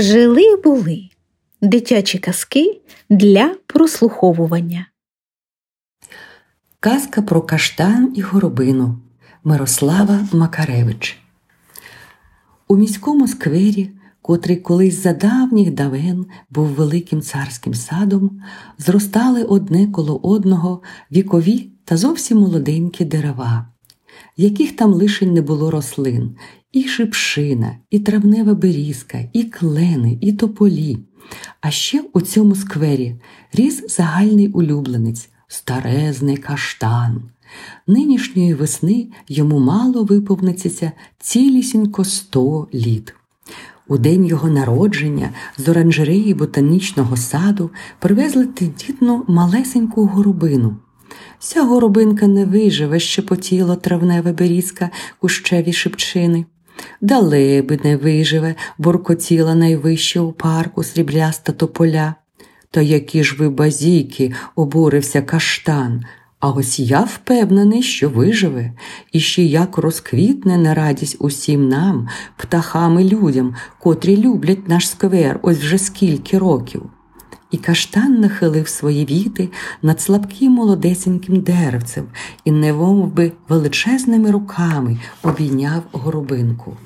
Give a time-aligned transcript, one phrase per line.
[0.00, 1.08] Жили були
[1.62, 4.86] дитячі казки для прослуховування.
[6.80, 8.98] Казка про каштан і горобину
[9.44, 11.18] Мирослава Макаревич.
[12.68, 13.90] У міському сквері,
[14.22, 18.42] котрий колись за давніх давен був великим царським садом,
[18.78, 23.66] зростали одне коло одного вікові та зовсім молоденькі дерева,
[24.36, 26.36] яких там лише не було рослин,
[26.72, 30.98] і шипшина, і травнева берізка, і клени, і тополі.
[31.60, 33.14] А ще у цьому сквері
[33.52, 37.22] ріс загальний улюбленець, старезний каштан.
[37.86, 43.14] Нинішньої весни йому мало виповниться цілісінько сто літ.
[43.88, 50.76] У день його народження з оранжереї ботанічного саду привезли тендітну малесеньку горобину.
[51.38, 56.46] Ся горобинка не виживе, щепотіло травневе берізка кущеві шипчини.
[57.00, 62.14] Далеби не виживе, буркотіла найвище у парку срібляста тополя.
[62.70, 66.04] Та які ж ви базіки, обурився каштан.
[66.40, 68.72] А ось я впевнений, що виживе,
[69.12, 75.40] і ще як розквітне на радість усім нам, птахам і людям, котрі люблять наш сквер
[75.42, 76.82] ось вже скільки років.
[77.50, 79.48] І каштан нахилив свої віти
[79.82, 82.04] над слабким молодесеньким деревцем
[82.44, 83.12] і невом
[83.48, 86.76] величезними руками обійняв горобинку.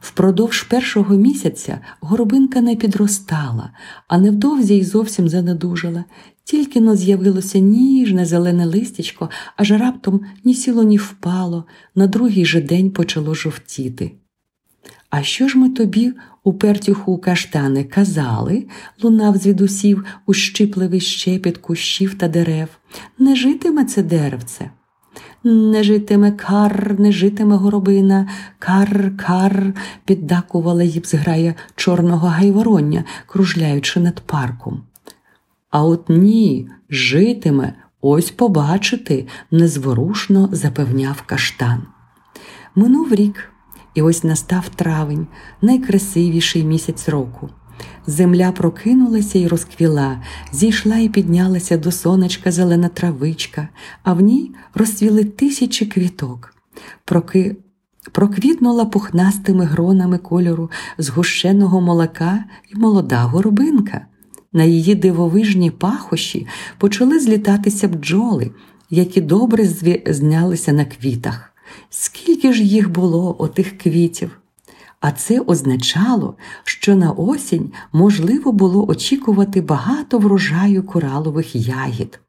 [0.00, 3.70] Впродовж першого місяця горобинка не підростала,
[4.08, 6.04] а невдовзі й зовсім занедужала,
[6.44, 12.60] тільки но з'явилося ніжне зелене листячко, аж раптом ні сіло, ні впало, на другий же
[12.60, 14.12] день почало жовтіти.
[15.10, 16.12] А що ж ми тобі,
[16.44, 18.66] упертюху каштани, казали,
[19.02, 22.68] лунав звідусів ущипливий щепіт кущів та дерев.
[23.18, 24.70] Не житиме це деревце.
[25.44, 29.72] Не житиме кар, не житиме горобина, кар, кар,
[30.04, 34.82] піддакувала їм зграя чорного гайвороння, кружляючи над парком.
[35.70, 41.82] А от ні, житиме, ось побачити, незворушно запевняв каштан.
[42.74, 43.52] Минув рік.
[43.94, 45.26] І ось настав травень,
[45.62, 47.50] найкрасивіший місяць року.
[48.06, 53.68] Земля прокинулася і розквіла, зійшла і піднялася до сонечка зелена травичка,
[54.02, 56.54] а в ній розцвіли тисячі квіток.
[57.04, 57.56] Проки...
[58.12, 64.06] Проквітнула пухнастими гронами кольору згущеного молока і молода горобинка.
[64.52, 66.46] На її дивовижні пахощі
[66.78, 68.50] почали злітатися бджоли,
[68.90, 69.64] які добре
[70.06, 71.49] знялися на квітах.
[71.90, 74.40] Скільки ж їх було отих квітів?
[75.00, 82.20] А це означало, що на осінь можливо було очікувати багато врожаю коралових ягід.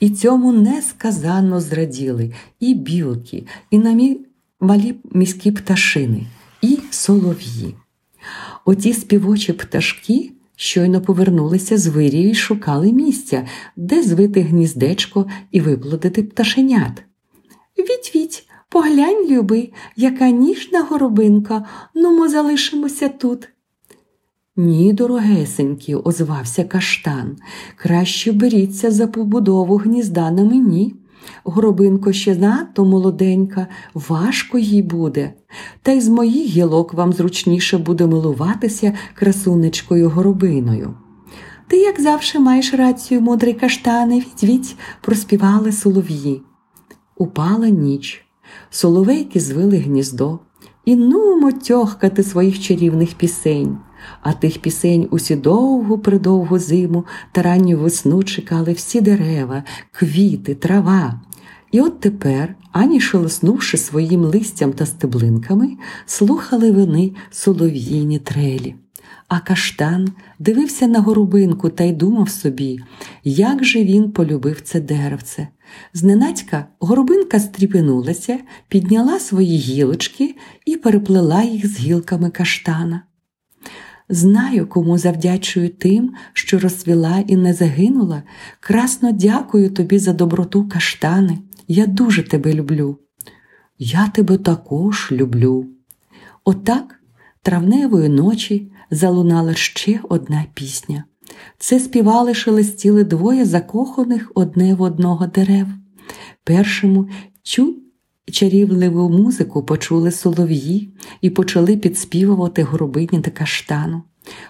[0.00, 4.20] І цьому несказанно зраділи і білки, і намі
[4.60, 6.26] малі міські пташини,
[6.62, 7.74] і солов'ї.
[8.64, 13.46] Оті співочі пташки щойно повернулися з вирію і шукали місця,
[13.76, 17.02] де звити гніздечко і виплодити пташенят.
[17.78, 18.27] Віть-віть,
[18.70, 21.64] Поглянь, люби, яка ніжна горобинка,
[21.94, 23.48] ну ми залишимося тут.
[24.56, 27.36] Ні, дорогесенькі, озвався каштан.
[27.76, 30.94] Краще беріться за побудову гнізда на мені.
[31.44, 35.32] Горобинко ще надто молоденька, важко їй буде,
[35.82, 40.94] та й з моїх гілок вам зручніше буде милуватися красунечкою горобиною.
[41.68, 46.42] Ти, як завше, маєш рацію, мудрий каштане, відь-відь, проспівали солов'ї.
[47.16, 48.27] Упала ніч.
[48.70, 50.38] Соловейки звили гніздо,
[50.84, 53.78] і нумо тьохкати своїх чарівних пісень,
[54.22, 61.20] а тих пісень усі довгу придовгу зиму та ранню весну чекали всі дерева, квіти, трава.
[61.72, 65.76] І от тепер, ані шелеснувши своїм листям та стеблинками,
[66.06, 68.74] слухали вони солов'їні трелі.
[69.28, 70.08] А каштан
[70.38, 72.80] дивився на горобинку та й думав собі,
[73.24, 75.48] як же він полюбив це деревце.
[75.94, 78.38] Зненацька горобинка стріпенулася,
[78.68, 80.34] підняла свої гілочки
[80.66, 83.02] і переплела їх з гілками каштана.
[84.08, 88.22] Знаю, кому завдячую тим, що розцвіла і не загинула.
[88.60, 91.38] Красно дякую тобі за доброту каштани.
[91.68, 92.98] Я дуже тебе люблю.
[93.78, 95.66] Я тебе також люблю.
[96.44, 96.97] Отак
[97.42, 101.04] травневої ночі залунала ще одна пісня.
[101.58, 105.66] Це співали шелестіли двоє закоханих одне в одного дерев.
[106.44, 107.08] Першому
[107.42, 107.76] чу
[108.32, 110.90] чарівливу музику почули солов'ї
[111.20, 114.02] і почали підспівувати горобині та каштану.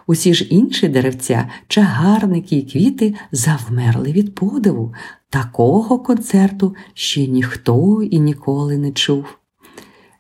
[0.06, 4.94] Усі ж інші деревця, чагарники і квіти завмерли від подиву.
[5.31, 9.25] Такого концерту ще ніхто і ніколи не чув.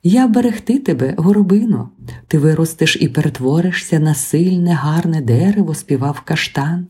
[0.02, 1.90] Я берегти тебе, горобино,
[2.26, 6.86] ти виростеш і перетворишся на сильне, гарне дерево, співав каштан,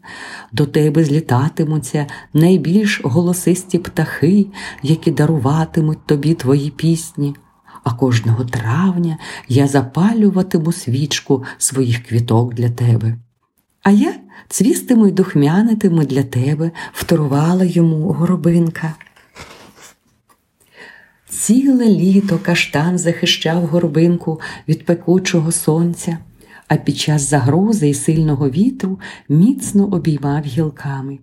[0.52, 4.46] до тебе злітатимуться найбільш голосисті птахи,
[4.82, 7.34] які даруватимуть тобі твої пісні.
[7.84, 9.18] А кожного травня
[9.48, 13.16] я запалюватиму свічку своїх квіток для тебе.
[13.82, 14.14] А я
[14.48, 18.94] цвістиму й духмянитиму для тебе, вторувала йому горобинка.
[21.28, 26.18] Ціле літо каштан захищав горбинку від пекучого сонця,
[26.68, 28.98] а під час загрози і сильного вітру
[29.28, 31.18] міцно обіймав гілками.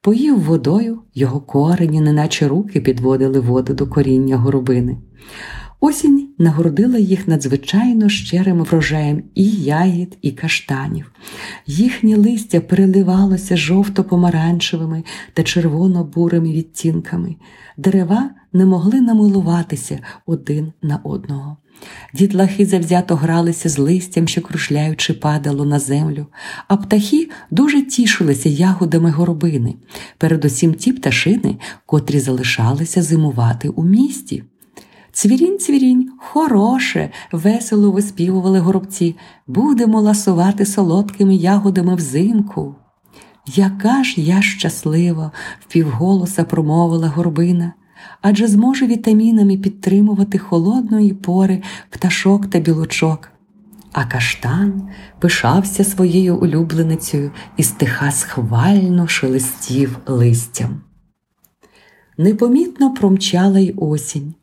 [0.00, 4.96] Поїв водою, його корені, неначе руки підводили воду до коріння горобини.
[5.80, 11.12] Осінь нагородила їх надзвичайно щирим врожаєм і ягід, і каштанів.
[11.66, 15.04] Їхнє листя переливалося жовто-помаранчевими
[15.34, 17.36] та червоно-бурими відтінками.
[17.76, 21.56] Дерева не могли намилуватися один на одного.
[22.14, 26.26] Дітлахи завзято гралися з листям, що крушляючи, падало на землю,
[26.68, 29.74] а птахи дуже тішилися ягодами горобини,
[30.18, 31.56] передусім ті пташини,
[31.86, 34.44] котрі залишалися зимувати у місті.
[35.12, 39.16] Цвірінь, цвірінь, хороше, весело виспівували горобці,
[39.46, 42.74] будемо ласувати солодкими ягодами взимку.
[43.46, 47.72] Яка ж я щаслива, впівголоса промовила горбина,
[48.22, 53.28] адже зможу вітамінами підтримувати холодної пори пташок та білочок.
[53.92, 54.88] А каштан
[55.18, 60.80] пишався своєю улюбленицею і стиха схвально шелестів листям.
[62.18, 64.34] Непомітно промчала й осінь.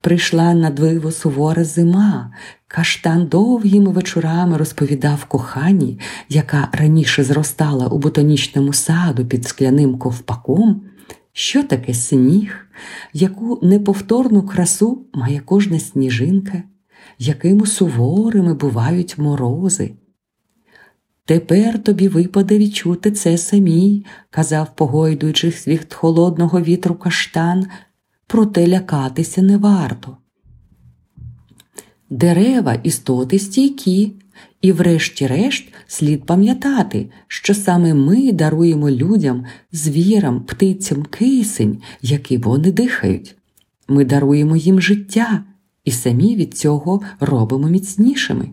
[0.00, 2.32] Прийшла на диво сувора зима,
[2.68, 10.82] каштан довгими вечорами розповідав коханій, яка раніше зростала у ботанічному саду під скляним ковпаком,
[11.32, 12.66] що таке сніг,
[13.12, 16.62] яку неповторну красу має кожна сніжинка,
[17.18, 19.94] якими суворими бувають морози.
[21.24, 27.66] Тепер тобі випаде відчути це самій, казав, погойдуючись від холодного вітру каштан,
[28.30, 30.16] проте лякатися не варто.
[32.10, 34.12] Дерева істоти стійкі,
[34.62, 43.36] і, врешті-решт, слід пам'ятати, що саме ми даруємо людям, звірам, птицям кисень, який вони дихають.
[43.88, 45.44] Ми даруємо їм життя
[45.84, 48.48] і самі від цього робимо міцнішими.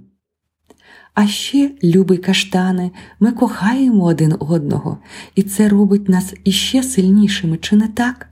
[1.13, 4.97] А ще, любий каштане, ми кохаємо один одного,
[5.35, 8.29] і це робить нас іще сильнішими, чи не так?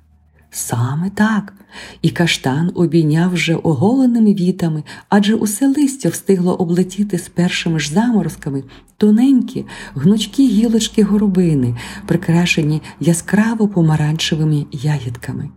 [0.57, 1.53] Саме так,
[2.01, 8.63] і каштан обійняв вже оголеними вітами, адже усе листя встигло облетіти з першими ж заморозками
[8.97, 9.65] тоненькі,
[9.95, 11.75] гнучкі гілочки горобини,
[12.05, 15.49] прикрашені яскраво помаранчевими ягідками.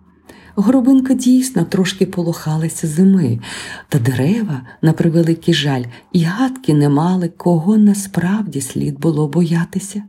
[0.55, 3.41] Горобинка дійсно трошки полохалася зими,
[3.89, 10.03] та дерева, на превеликий жаль, і гадки не мали, кого насправді слід було боятися.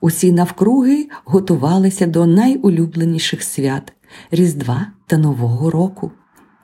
[0.00, 3.92] Усі навкруги готувалися до найулюбленіших свят.
[4.30, 6.12] Різдва та Нового року.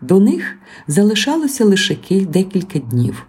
[0.01, 0.57] До них
[0.89, 1.95] залишалося лише
[2.27, 3.27] декілька днів.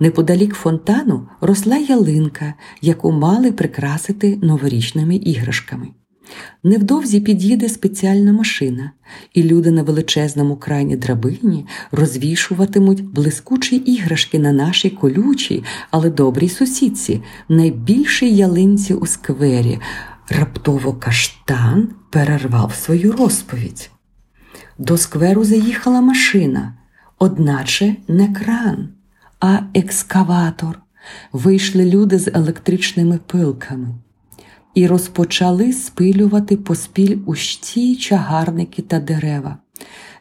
[0.00, 5.88] Неподалік фонтану росла ялинка, яку мали прикрасити новорічними іграшками.
[6.62, 8.92] Невдовзі під'їде спеціальна машина,
[9.34, 17.22] і люди на величезному крайні драбині розвішуватимуть блискучі іграшки на нашій колючій, але добрій сусідці,
[17.48, 19.78] найбільшій ялинці у сквері.
[20.28, 23.90] Раптово каштан перервав свою розповідь.
[24.78, 26.74] До скверу заїхала машина,
[27.18, 28.88] одначе не кран,
[29.40, 30.78] а екскаватор.
[31.32, 33.94] Вийшли люди з електричними пилками
[34.74, 39.58] і розпочали спилювати поспіль ущі чагарники та дерева.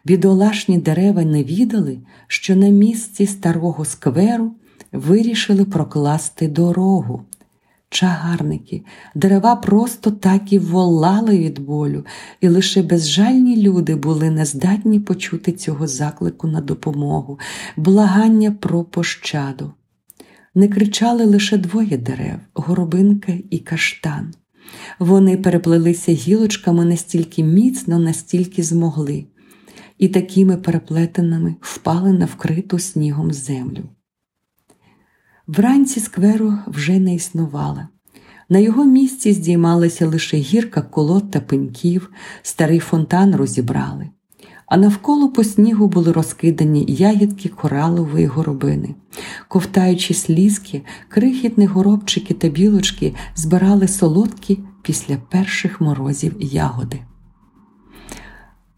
[0.05, 4.51] Бідолашні дерева не відали, що на місці старого скверу
[4.91, 7.25] вирішили прокласти дорогу
[7.89, 8.83] чагарники,
[9.15, 12.05] дерева просто так і волали від болю,
[12.41, 17.39] і лише безжальні люди були нездатні почути цього заклику на допомогу,
[17.77, 19.71] благання про пощаду.
[20.57, 24.33] Не кричали лише двоє дерев горобинка і каштан.
[24.99, 29.25] Вони переплелися гілочками настільки міцно, настільки змогли,
[29.97, 33.83] і такими переплетеними впали на вкриту снігом землю.
[35.47, 37.87] Вранці скверу вже не існувало.
[38.49, 42.11] На його місці здіймалася лише гірка колод та пеньків,
[42.41, 44.09] старий фонтан розібрали,
[44.67, 48.95] а навколо по снігу були розкидані ягідки коралової горобини.
[49.47, 56.99] Ковтаючи слізки, крихітні горобчики та білочки збирали солодкі після перших морозів ягоди.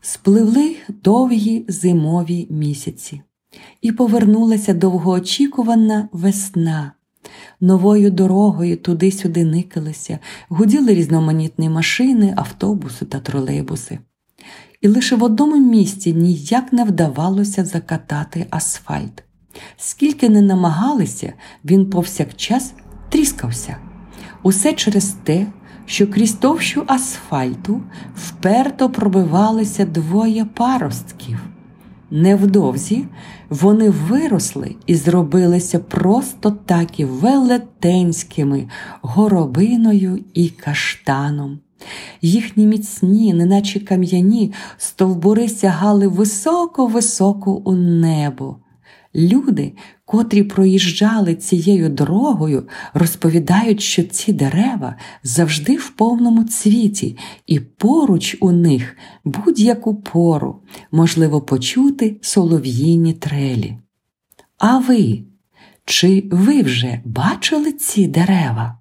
[0.01, 3.21] Спливли довгі зимові місяці,
[3.81, 6.91] і повернулася довгоочікувана весна.
[7.61, 10.19] Новою дорогою туди-сюди никалися,
[10.49, 13.99] гуділи різноманітні машини, автобуси та тролейбуси.
[14.81, 19.23] І лише в одному місці ніяк не вдавалося закатати асфальт.
[19.77, 21.33] Скільки не намагалися,
[21.65, 22.73] він повсякчас
[23.09, 23.77] тріскався.
[24.43, 25.47] Усе через те,
[25.85, 27.81] що крізь товщу асфальту
[28.15, 31.39] вперто пробивалися двоє паростків.
[32.11, 33.05] Невдовзі
[33.49, 38.67] вони виросли і зробилися просто таки велетенськими
[39.01, 41.59] горобиною і каштаном.
[42.21, 48.57] Їхні міцні, неначе кам'яні, стовбури сягали високо-високо у небо.
[49.15, 49.73] Люди,
[50.05, 58.51] котрі проїжджали цією дорогою, розповідають, що ці дерева завжди в повному цвіті, і поруч у
[58.51, 60.61] них будь-яку пору
[60.91, 63.77] можливо почути солов'їні трелі.
[64.57, 65.23] А ви?
[65.85, 68.78] Чи ви вже бачили ці дерева?